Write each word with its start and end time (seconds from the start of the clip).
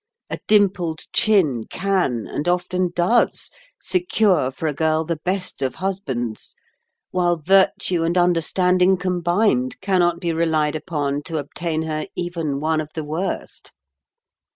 A 0.31 0.39
dimpled 0.47 1.01
chin 1.13 1.65
can, 1.65 2.25
and 2.25 2.47
often 2.47 2.89
does, 2.95 3.51
secure 3.79 4.49
for 4.49 4.65
a 4.65 4.73
girl 4.73 5.05
the 5.05 5.17
best 5.17 5.61
of 5.61 5.75
husbands; 5.75 6.55
while 7.11 7.37
virtue 7.37 8.01
and 8.01 8.17
understanding 8.17 8.97
combined 8.97 9.79
cannot 9.79 10.19
be 10.19 10.33
relied 10.33 10.75
upon 10.75 11.21
to 11.25 11.37
obtain 11.37 11.83
her 11.83 12.07
even 12.15 12.59
one 12.59 12.81
of 12.81 12.89
the 12.95 13.03
worst." 13.03 13.73